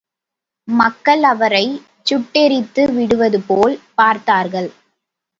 மக்கள் 0.67 1.23
அவரைச் 1.23 1.75
சுட்டெரித்து 2.05 2.83
விடுவது 2.93 3.39
போல் 3.41 3.75
பார்த்தார்கள். 3.95 4.69